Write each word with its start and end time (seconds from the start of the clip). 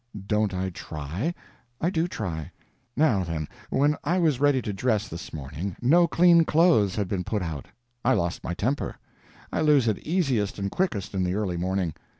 Don't 0.25 0.51
I 0.51 0.71
try? 0.71 1.31
I 1.79 1.91
do 1.91 2.07
try. 2.07 2.49
Now, 2.97 3.23
then, 3.23 3.47
when 3.69 3.95
I 4.03 4.17
was 4.17 4.39
ready 4.39 4.59
to 4.63 4.73
dress, 4.73 5.07
this 5.07 5.31
morning, 5.31 5.75
no 5.79 6.07
clean 6.07 6.43
clothes 6.43 6.95
had 6.95 7.07
been 7.07 7.23
put 7.23 7.43
out. 7.43 7.67
I 8.03 8.13
lost 8.15 8.43
my 8.43 8.55
temper; 8.55 8.95
I 9.53 9.61
lose 9.61 9.87
it 9.87 9.99
easiest 9.99 10.57
and 10.57 10.71
quickest 10.71 11.13
in 11.13 11.23
the 11.23 11.35
early 11.35 11.55
morning. 11.55 11.93